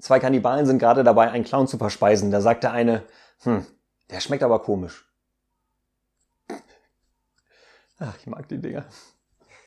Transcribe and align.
Zwei 0.00 0.18
Kannibalen 0.18 0.66
sind 0.66 0.78
gerade 0.78 1.04
dabei, 1.04 1.30
einen 1.30 1.44
Clown 1.44 1.68
zu 1.68 1.78
verspeisen. 1.78 2.30
Da 2.30 2.40
sagt 2.40 2.64
der 2.64 2.72
eine, 2.72 3.02
hm, 3.42 3.66
der 4.10 4.20
schmeckt 4.20 4.42
aber 4.42 4.60
komisch. 4.62 5.06
Ach, 7.98 8.16
ich 8.18 8.26
mag 8.26 8.48
die 8.48 8.58
Dinger. 8.58 8.86